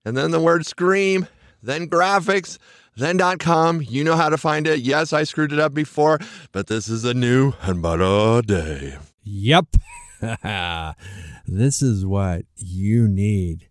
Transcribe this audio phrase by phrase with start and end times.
[0.05, 1.27] and then the word scream,
[1.63, 2.59] then graphics,
[2.97, 3.83] then .com.
[3.83, 4.81] You know how to find it.
[4.81, 6.19] Yes, I screwed it up before,
[6.53, 8.99] but this is a new and better day.
[9.23, 9.77] Yep.
[11.47, 13.69] this is what you need.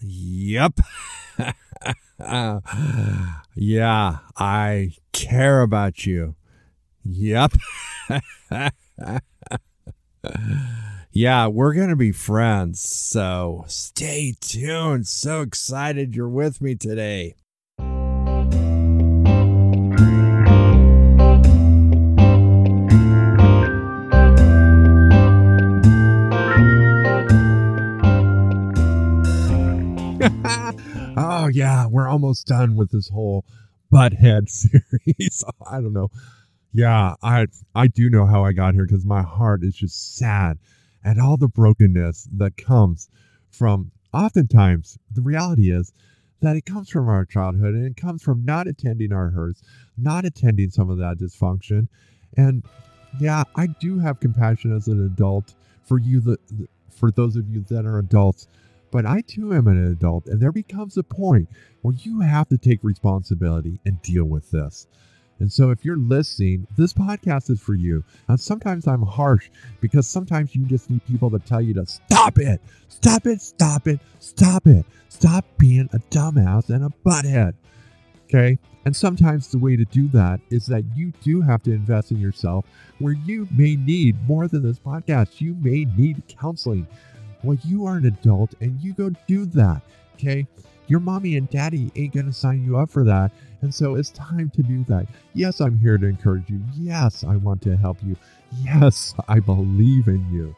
[0.00, 0.78] Yep.
[3.54, 6.34] yeah, I care about you.
[7.04, 7.52] Yep.
[11.12, 12.80] yeah, we're going to be friends.
[12.80, 15.06] So stay tuned.
[15.06, 17.34] So excited you're with me today.
[31.48, 33.44] Oh yeah, we're almost done with this whole
[33.92, 35.44] butthead series.
[35.66, 36.10] I don't know.
[36.72, 40.58] Yeah, I I do know how I got here because my heart is just sad
[41.04, 43.08] at all the brokenness that comes
[43.50, 45.92] from oftentimes the reality is
[46.40, 49.62] that it comes from our childhood and it comes from not attending our hurts,
[49.96, 51.88] not attending some of that dysfunction.
[52.36, 52.62] And
[53.18, 56.38] yeah, I do have compassion as an adult for you that
[56.90, 58.46] for those of you that are adults
[58.90, 61.48] but I too am an adult, and there becomes a point
[61.82, 64.86] where you have to take responsibility and deal with this.
[65.40, 68.02] And so, if you're listening, this podcast is for you.
[68.26, 72.38] And sometimes I'm harsh because sometimes you just need people to tell you to stop
[72.38, 77.54] it, stop it, stop it, stop it, stop being a dumbass and a butthead.
[78.24, 78.58] Okay.
[78.84, 82.18] And sometimes the way to do that is that you do have to invest in
[82.18, 82.64] yourself
[82.98, 85.40] where you may need more than this podcast.
[85.40, 86.86] You may need counseling.
[87.42, 89.82] Well, you are an adult and you go do that.
[90.14, 90.46] Okay.
[90.88, 93.30] Your mommy and daddy ain't going to sign you up for that.
[93.60, 95.06] And so it's time to do that.
[95.34, 96.60] Yes, I'm here to encourage you.
[96.74, 98.16] Yes, I want to help you.
[98.62, 100.56] Yes, I believe in you.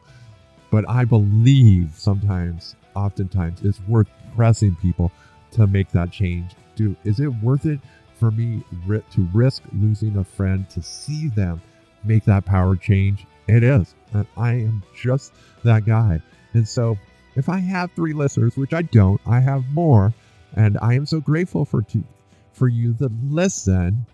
[0.71, 5.11] But I believe sometimes, oftentimes, it's worth pressing people
[5.51, 6.51] to make that change.
[6.75, 7.81] Do is it worth it
[8.17, 11.61] for me to risk losing a friend to see them
[12.05, 13.25] make that power change?
[13.47, 13.95] It is.
[14.13, 16.21] And I am just that guy.
[16.53, 16.97] And so
[17.35, 20.13] if I have three listeners, which I don't, I have more,
[20.55, 22.03] and I am so grateful for to,
[22.51, 24.05] for you that listen.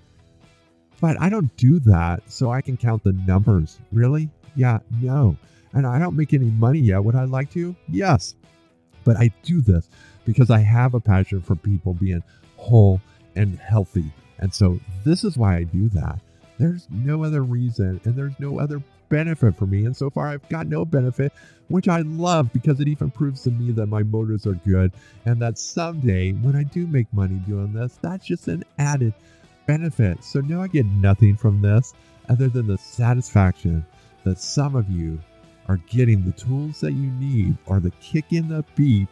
[1.00, 3.80] But I don't do that so I can count the numbers.
[3.92, 4.30] Really?
[4.56, 5.38] Yeah, no.
[5.74, 7.04] And I don't make any money yet.
[7.04, 7.76] Would I like to?
[7.88, 8.36] Yes.
[9.04, 9.90] But I do this
[10.26, 12.24] because I have a passion for people being
[12.58, 13.00] whole
[13.36, 14.12] and healthy.
[14.40, 16.20] And so this is why I do that.
[16.58, 19.86] There's no other reason and there's no other benefit for me.
[19.86, 21.34] And so far, I've got no benefit,
[21.68, 24.92] which I love because it even proves to me that my motives are good
[25.26, 29.14] and that someday when I do make money doing this, that's just an added
[29.66, 30.24] benefit.
[30.24, 31.94] So now I get nothing from this
[32.30, 33.86] other than the satisfaction
[34.24, 35.20] that some of you
[35.68, 39.10] are getting the tools that you need or the kick in the beep.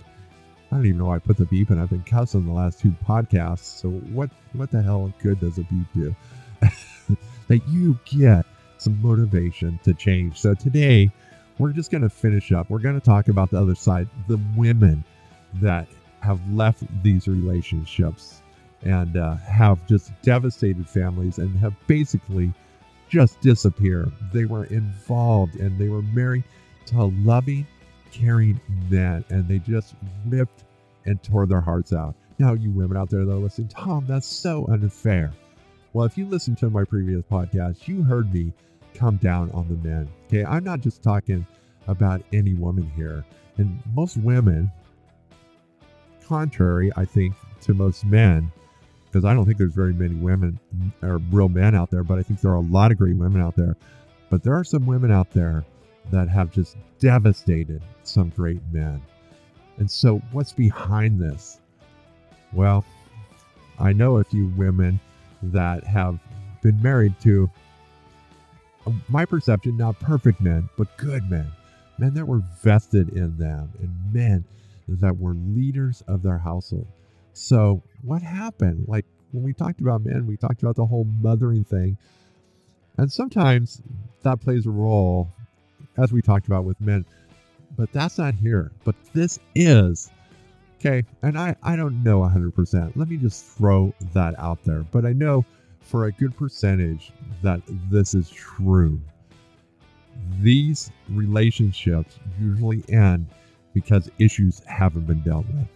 [0.71, 2.79] I don't even know why I put the beep and I've been cussing the last
[2.79, 3.79] two podcasts.
[3.79, 6.15] So what what the hell good does a beep do?
[7.47, 8.45] that you get
[8.85, 10.39] some motivation to change.
[10.39, 11.11] So today,
[11.57, 12.69] we're just going to finish up.
[12.69, 15.03] We're going to talk about the other side, the women
[15.55, 15.87] that
[16.21, 18.41] have left these relationships
[18.81, 22.53] and uh, have just devastated families and have basically
[23.09, 24.11] just disappeared.
[24.33, 26.43] They were involved and they were married
[26.87, 27.65] to loving,
[28.11, 28.59] caring
[28.89, 29.95] men, and they just
[30.27, 30.63] ripped
[31.05, 32.15] and tore their hearts out.
[32.37, 35.31] Now, you women out there that are listening, Tom, that's so unfair.
[35.93, 38.51] Well, if you listened to my previous podcast, you heard me
[38.95, 40.09] come down on the men.
[40.27, 41.45] Okay, I'm not just talking
[41.87, 43.25] about any woman here.
[43.57, 44.71] And most women,
[46.27, 48.51] contrary, I think, to most men,
[49.05, 52.19] because I don't think there's very many women mm, or real men out there, but
[52.19, 53.75] I think there are a lot of great women out there.
[54.29, 55.63] But there are some women out there
[56.11, 59.01] that have just devastated some great men.
[59.77, 61.59] And so, what's behind this?
[62.53, 62.85] Well,
[63.79, 64.99] I know a few women
[65.43, 66.19] that have
[66.61, 67.49] been married to
[69.07, 71.51] my perception, not perfect men, but good men.
[71.97, 74.45] Men that were vested in them and men
[74.87, 76.87] that were leaders of their household.
[77.33, 78.85] So, what happened?
[78.87, 81.97] Like, when we talked about men, we talked about the whole mothering thing.
[82.97, 83.81] And sometimes
[84.23, 85.29] that plays a role,
[85.97, 87.05] as we talked about with men,
[87.75, 88.71] but that's not here.
[88.83, 90.09] But this is.
[90.79, 91.03] Okay.
[91.21, 92.95] And I, I don't know 100%.
[92.95, 94.83] Let me just throw that out there.
[94.83, 95.43] But I know
[95.85, 97.11] for a good percentage
[97.43, 98.99] that this is true.
[100.39, 103.27] These relationships usually end
[103.73, 105.67] because issues haven't been dealt with.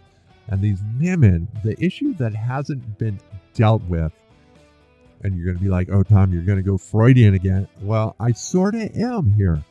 [0.48, 3.20] And these women, the issue that hasn't been
[3.54, 4.12] dealt with,
[5.22, 7.68] and you're going to be like, oh, Tom, you're going to go Freudian again.
[7.82, 9.64] Well, I sort of am here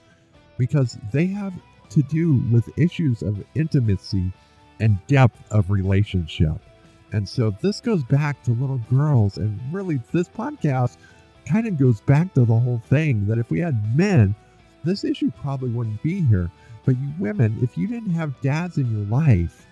[0.56, 1.54] because they have
[1.90, 4.32] to do with issues of intimacy
[4.78, 6.60] and depth of relationship.
[7.12, 9.38] And so this goes back to little girls.
[9.38, 10.96] And really, this podcast
[11.46, 14.34] kind of goes back to the whole thing that if we had men,
[14.84, 16.50] this issue probably wouldn't be here.
[16.84, 19.66] But you women, if you didn't have dads in your life,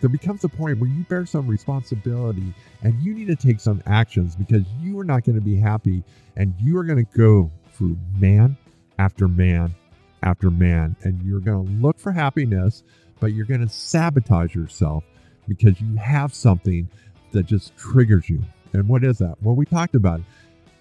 [0.00, 3.82] there becomes a point where you bear some responsibility and you need to take some
[3.86, 6.02] actions because you are not going to be happy
[6.36, 8.56] and you are going to go through man
[8.98, 9.74] after man
[10.22, 12.82] after man and you're going to look for happiness,
[13.20, 15.04] but you're going to sabotage yourself
[15.50, 16.88] because you have something
[17.32, 18.40] that just triggers you.
[18.72, 19.36] And what is that?
[19.42, 20.26] Well, we talked about it.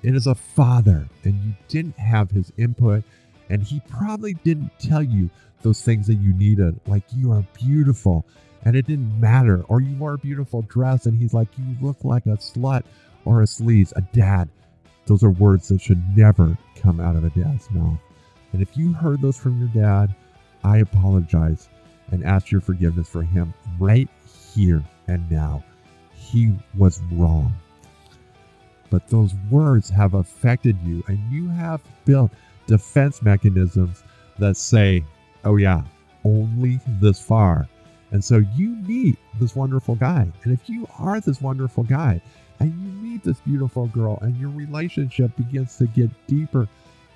[0.04, 3.04] It is a father, and you didn't have his input,
[3.50, 5.28] and he probably didn't tell you
[5.64, 8.26] those things that you needed, like you are beautiful
[8.64, 9.64] and it didn't matter.
[9.68, 12.84] Or you wore a beautiful dress and he's like, you look like a slut
[13.26, 14.50] or a sleaze, a dad.
[15.06, 18.00] Those are words that should never come out of a dad's mouth.
[18.54, 20.16] And if you heard those from your dad,
[20.64, 21.70] I apologize
[22.12, 24.10] and ask your forgiveness for him right
[24.54, 25.64] here and now.
[26.14, 27.54] He was wrong.
[28.90, 32.32] But those words have affected you, and you have built
[32.68, 34.04] defense mechanisms
[34.40, 35.04] that say,
[35.44, 35.84] oh, yeah,
[36.24, 37.68] only this far.
[38.12, 40.28] And so you meet this wonderful guy.
[40.44, 42.22] And if you are this wonderful guy
[42.60, 46.68] and you meet this beautiful girl and your relationship begins to get deeper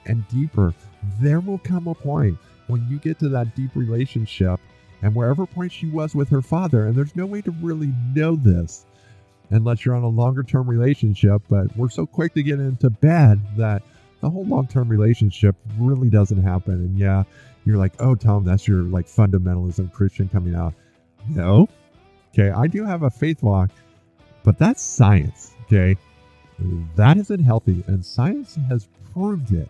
[0.05, 0.73] and deeper,
[1.19, 2.37] there will come a point
[2.67, 4.59] when you get to that deep relationship
[5.03, 8.35] and wherever point she was with her father, and there's no way to really know
[8.37, 8.85] this
[9.49, 13.39] unless you're on a longer term relationship, but we're so quick to get into bed
[13.57, 13.83] that
[14.21, 16.75] the whole long term relationship really doesn't happen.
[16.75, 17.23] And yeah,
[17.65, 20.73] you're like, oh, Tom, that's your like fundamentalism Christian coming out.
[21.29, 21.67] No.
[22.33, 23.69] Okay, I do have a faith walk,
[24.43, 25.53] but that's science.
[25.65, 25.97] Okay,
[26.95, 29.69] that isn't healthy, and science has proved it.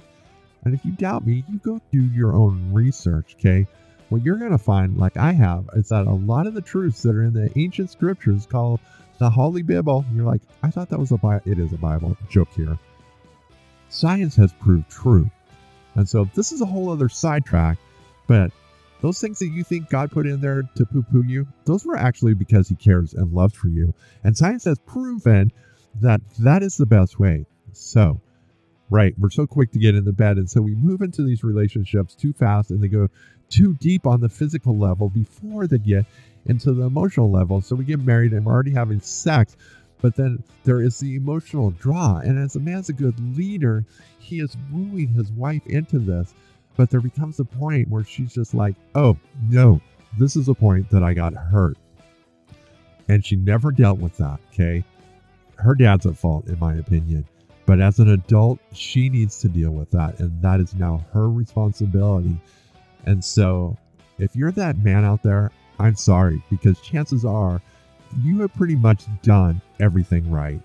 [0.63, 3.36] And if you doubt me, you go do your own research.
[3.39, 3.68] Okay,
[4.13, 7.01] what you're going to find, like I have, is that a lot of the truths
[7.01, 8.80] that are in the ancient scriptures called
[9.18, 11.42] the Holy Bible, you're like, I thought that was a Bible.
[11.51, 12.15] It is a Bible.
[12.30, 12.77] Joke here.
[13.89, 15.31] Science has proved true.
[15.95, 17.80] And so this is a whole other sidetrack,
[18.27, 18.51] but
[19.01, 21.98] those things that you think God put in there to poo poo you, those were
[21.98, 23.95] actually because He cares and loves for you.
[24.24, 25.51] And science has proven
[26.01, 27.48] that that is the best way.
[27.71, 28.21] So,
[28.93, 30.37] right, we're so quick to get in the bed.
[30.37, 33.09] And so we move into these relationships too fast and they go
[33.49, 36.05] too deep on the physical level before they get
[36.45, 37.59] into the emotional level.
[37.59, 39.57] So we get married and we're already having sex.
[39.99, 42.17] But then there is the emotional draw.
[42.17, 43.83] And as a man's a good leader,
[44.19, 46.35] he is wooing his wife into this.
[46.75, 49.17] But there becomes a point where she's just like, oh,
[49.49, 49.81] no,
[50.19, 51.77] this is a point that I got hurt.
[53.07, 54.83] And she never dealt with that, okay?
[55.55, 57.25] Her dad's at fault, in my opinion.
[57.65, 60.20] But as an adult, she needs to deal with that.
[60.20, 62.36] And that is now her responsibility.
[63.05, 63.77] And so,
[64.20, 67.62] if you're that man out there, I'm sorry, because chances are
[68.22, 70.62] you have pretty much done everything right.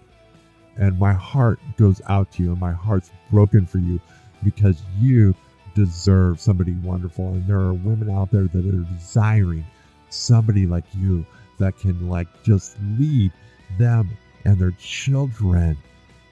[0.76, 4.00] And my heart goes out to you, and my heart's broken for you
[4.44, 5.34] because you
[5.74, 7.28] deserve somebody wonderful.
[7.28, 9.64] And there are women out there that are desiring
[10.10, 11.24] somebody like you
[11.58, 13.32] that can like just lead
[13.78, 14.10] them
[14.44, 15.76] and their children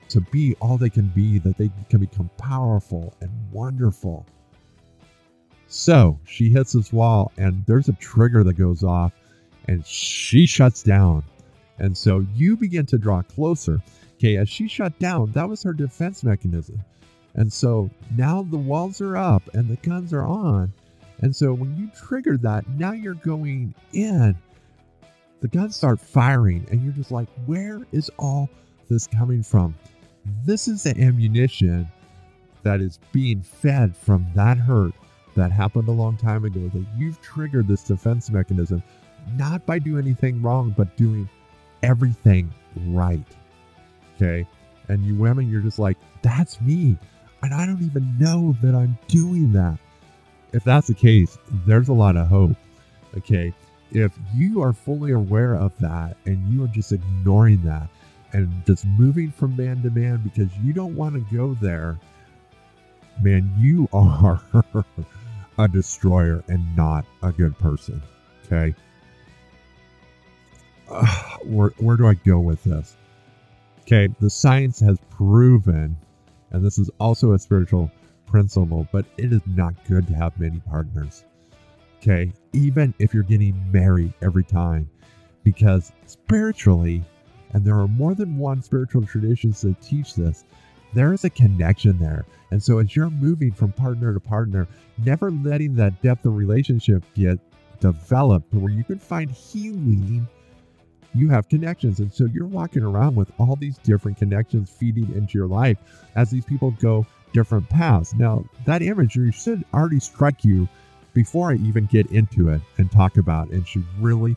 [0.09, 4.27] to be all they can be, that they can become powerful and wonderful.
[5.69, 9.13] So she hits this wall, and there's a trigger that goes off,
[9.69, 11.25] and she shuts down.
[11.79, 13.81] And so you begin to draw closer.
[14.15, 16.81] Okay, as she shut down, that was her defense mechanism.
[17.35, 20.73] And so now the walls are up and the guns are on.
[21.21, 24.37] And so when you trigger that, now you're going in.
[25.41, 28.49] The guns start firing, and you're just like, where is all
[28.89, 29.75] this coming from?
[30.45, 31.89] This is the ammunition
[32.63, 34.93] that is being fed from that hurt
[35.37, 36.69] that happened a long time ago.
[36.69, 38.83] That you've triggered this defense mechanism,
[39.37, 41.29] not by doing anything wrong, but doing
[41.83, 42.53] everything
[42.87, 43.27] right.
[44.17, 44.47] Okay.
[44.89, 46.97] And you women, you're just like, that's me.
[47.43, 49.79] And I don't even know that I'm doing that.
[50.53, 52.57] If that's the case, there's a lot of hope.
[53.17, 53.53] Okay.
[53.93, 57.89] If you are fully aware of that and you are just ignoring that,
[58.33, 61.99] and just moving from man to man because you don't want to go there,
[63.23, 64.43] man, you are
[65.59, 68.03] a destroyer and not a good person.
[68.45, 68.75] Okay.
[70.89, 71.07] Uh,
[71.45, 72.97] where, where do I go with this?
[73.83, 75.97] Okay, the science has proven,
[76.51, 77.91] and this is also a spiritual
[78.27, 81.25] principle, but it is not good to have many partners.
[81.99, 84.91] Okay, even if you're getting married every time,
[85.45, 87.05] because spiritually,
[87.57, 90.45] and there are more than one spiritual traditions that teach this,
[90.93, 92.27] there is a connection there.
[92.51, 94.69] And so as you're moving from partner to partner,
[95.03, 97.39] never letting that depth of relationship get
[97.81, 100.29] developed where you can find healing,
[101.15, 101.99] you have connections.
[101.99, 105.79] And so you're walking around with all these different connections feeding into your life
[106.15, 108.13] as these people go different paths.
[108.13, 110.69] Now, that imagery should already strike you
[111.15, 114.37] before I even get into it and talk about it and should really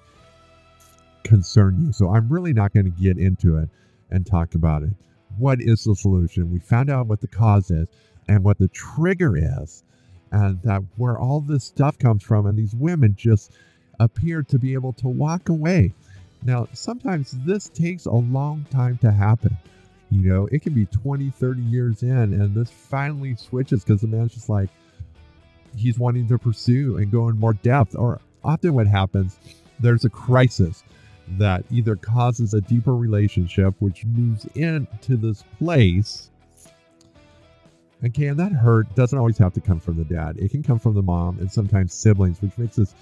[1.23, 1.91] concern you.
[1.91, 3.69] So I'm really not going to get into it
[4.11, 4.91] and talk about it.
[5.38, 6.51] What is the solution?
[6.51, 7.88] We found out what the cause is
[8.27, 9.83] and what the trigger is,
[10.31, 12.45] and that where all this stuff comes from.
[12.45, 13.53] And these women just
[13.99, 15.93] appear to be able to walk away.
[16.43, 19.57] Now, sometimes this takes a long time to happen.
[20.11, 24.07] You know, it can be 20, 30 years in, and this finally switches because the
[24.07, 24.69] man's just like,
[25.75, 27.95] he's wanting to pursue and go in more depth.
[27.95, 29.38] Or often what happens,
[29.79, 30.83] there's a crisis
[31.38, 36.31] that either causes a deeper relationship, which moves into this place.
[38.03, 40.38] Okay, and that hurt doesn't always have to come from the dad.
[40.38, 42.95] It can come from the mom and sometimes siblings, which makes this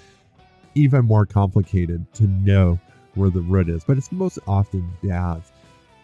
[0.76, 2.80] even more complicated to know
[3.16, 3.84] where the root is.
[3.84, 5.52] But it's most often dads.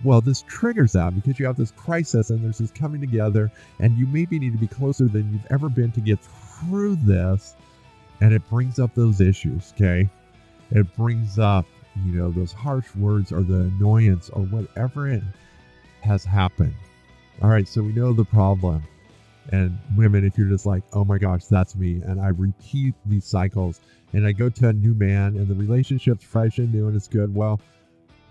[0.03, 3.97] Well, this triggers that because you have this crisis and there's this coming together, and
[3.97, 7.55] you maybe need to be closer than you've ever been to get through this.
[8.21, 10.09] And it brings up those issues, okay?
[10.71, 11.65] It brings up
[12.05, 15.23] you know, those harsh words or the annoyance or whatever it
[16.01, 16.75] has happened.
[17.41, 18.83] All right, so we know the problem.
[19.51, 23.25] And women, if you're just like, oh my gosh, that's me, and I repeat these
[23.25, 23.81] cycles,
[24.13, 27.09] and I go to a new man, and the relationship's fresh and new, and it's
[27.09, 27.59] good, well,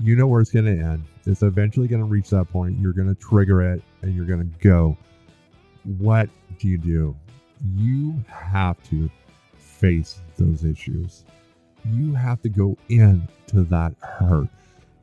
[0.00, 1.04] you know where it's going to end.
[1.26, 2.78] It's eventually going to reach that point.
[2.78, 4.97] You're going to trigger it, and you're going to go.
[5.99, 7.14] What do you do?
[7.76, 9.11] You have to
[9.57, 11.25] face those issues
[11.85, 14.49] you have to go in to that hurt,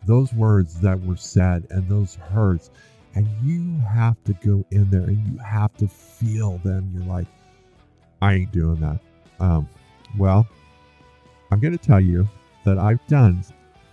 [0.06, 2.72] those words that were said and those hurts,
[3.16, 6.92] and you have to go in there and you have to feel them.
[6.94, 7.28] You're like,
[8.22, 9.00] I ain't doing that.
[9.40, 9.68] Um,
[10.18, 10.48] well,
[11.52, 12.28] I'm going to tell you
[12.66, 13.44] that I've done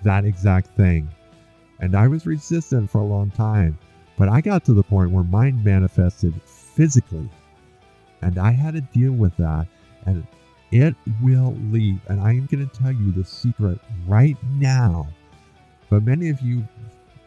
[0.02, 1.08] that exact thing.
[1.80, 3.78] And I was resistant for a long time,
[4.16, 7.28] but I got to the point where mine manifested physically.
[8.22, 9.66] And I had to deal with that.
[10.06, 10.26] And
[10.72, 12.00] it will leave.
[12.08, 15.08] And I am going to tell you the secret right now.
[15.88, 16.66] But many of you,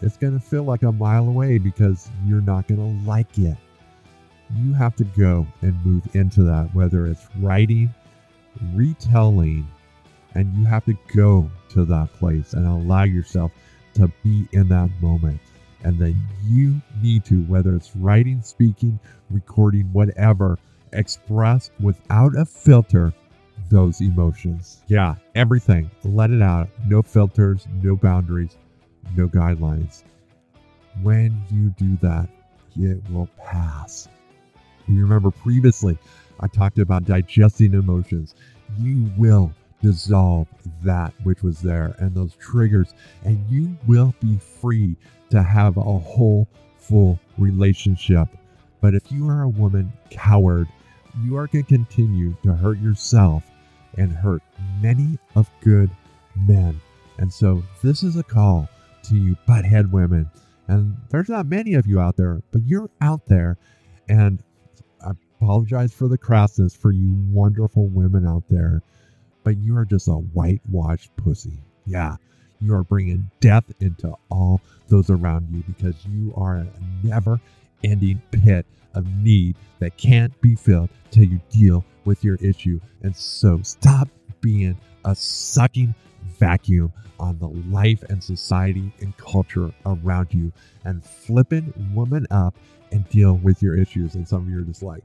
[0.01, 3.58] it's going to feel like a mile away because you're not going to like it.
[4.55, 7.93] You have to go and move into that, whether it's writing,
[8.74, 9.67] retelling,
[10.36, 13.51] and you have to go to that place and allow yourself
[13.96, 15.39] to be in that moment.
[15.84, 20.58] And then you need to, whether it's writing, speaking, recording, whatever,
[20.93, 23.13] express without a filter
[23.70, 24.84] those emotions.
[24.88, 25.90] Yeah, everything.
[26.04, 26.70] Let it out.
[26.88, 28.58] No filters, no boundaries,
[29.16, 30.04] no guidelines.
[31.02, 32.30] When you do that,
[32.76, 34.08] it will pass.
[34.88, 35.98] You remember previously,
[36.40, 38.36] I talked about digesting emotions.
[38.80, 40.48] You will dissolve
[40.84, 44.96] that which was there and those triggers, and you will be free
[45.30, 46.48] to have a whole,
[46.78, 48.28] full relationship.
[48.82, 50.68] But if you are a woman coward,
[51.22, 53.44] you are going to continue to hurt yourself
[54.00, 54.41] and hurt
[54.82, 55.89] many of good
[56.36, 56.79] men.
[57.18, 58.70] And so this is a call
[59.03, 60.29] to you butthead women.
[60.68, 63.58] And there's not many of you out there, but you're out there.
[64.08, 64.41] And
[65.06, 68.82] I apologize for the crassness for you wonderful women out there,
[69.44, 71.62] but you are just a whitewashed pussy.
[71.86, 72.15] Yeah,
[72.62, 76.68] you are bringing death into all those around you because you are a
[77.03, 77.39] never
[77.84, 82.79] ending pit of need that can't be filled till you deal with your issue.
[83.01, 84.08] And so stop
[84.41, 85.94] being a sucking
[86.38, 90.51] vacuum on the life and society and culture around you
[90.86, 92.56] and flipping woman up
[92.91, 94.15] and deal with your issues.
[94.15, 95.03] And some of you are just like,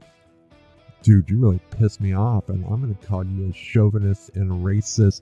[1.03, 2.49] dude, you really pissed me off.
[2.49, 5.21] And I'm going to call you a chauvinist and racist.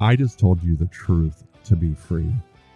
[0.00, 2.32] I just told you the truth to be free.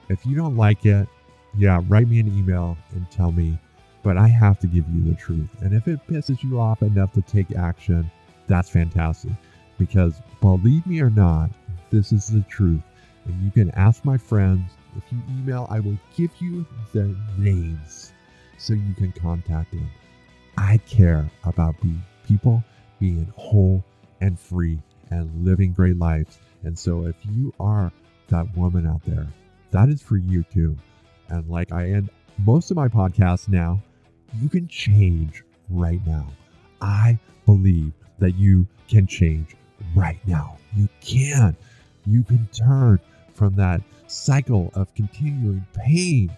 [0.09, 1.09] If you don't like it,
[1.57, 3.59] yeah, write me an email and tell me
[4.03, 5.49] but I have to give you the truth.
[5.61, 8.11] And if it pisses you off enough to take action,
[8.47, 9.33] that's fantastic.
[9.79, 11.51] Because believe me or not,
[11.91, 12.83] this is the truth.
[13.25, 18.13] And you can ask my friends, If you email, I will give you their names
[18.59, 19.89] so you can contact them.
[20.59, 21.77] I care about
[22.27, 22.63] people
[23.01, 23.83] being whole
[24.21, 24.79] and free
[25.11, 26.39] and living great lives.
[26.63, 27.91] And so if you are
[28.29, 29.27] that woman out there,
[29.71, 30.77] that is for you too.
[31.29, 33.83] And like I end most of my podcasts now,
[34.41, 36.27] you can change right now.
[36.81, 39.57] I believe that you can change
[39.95, 40.59] right now.
[40.77, 41.57] You can.
[42.07, 42.99] You can turn
[43.35, 46.31] from that cycle of continuing pain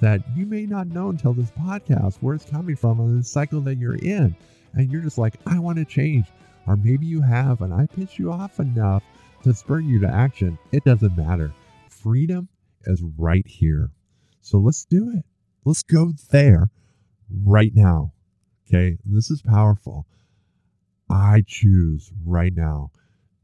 [0.00, 3.60] that you may not know until this podcast where it's coming from and the cycle
[3.62, 4.34] that you're in.
[4.74, 6.26] And you're just like, I want to change.
[6.66, 9.02] Or maybe you have, and I pissed you off enough
[9.42, 10.58] to spur you to action.
[10.72, 11.52] It doesn't matter.
[11.88, 12.48] Freedom
[12.86, 13.90] is right here.
[14.40, 15.24] So let's do it.
[15.64, 16.70] Let's go there
[17.42, 18.12] right now.
[18.68, 18.98] Okay.
[19.04, 20.06] This is powerful.
[21.10, 22.90] I choose right now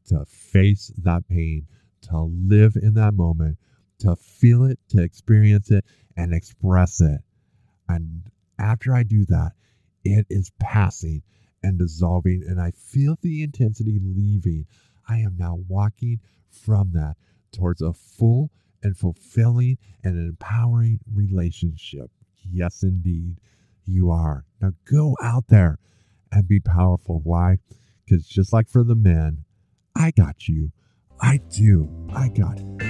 [0.07, 1.67] to face that pain,
[2.03, 3.59] to live in that moment,
[4.01, 5.85] to feel it, to experience it,
[6.17, 7.21] and express it.
[7.89, 8.23] And
[8.59, 9.53] after I do that,
[10.05, 11.23] it is passing
[11.63, 14.67] and dissolving, and I feel the intensity leaving.
[15.09, 16.21] I am now walking
[16.51, 17.17] from that
[17.53, 18.51] towards a full
[18.83, 22.11] and fulfilling and empowering relationship.
[22.51, 23.37] Yes, indeed,
[23.85, 24.45] you are.
[24.61, 25.79] Now go out there
[26.33, 27.21] and be powerful.
[27.25, 27.59] Why?
[28.05, 29.45] Because just like for the men,
[29.95, 30.73] I got you.
[31.21, 31.89] I do.
[32.15, 32.90] I got you.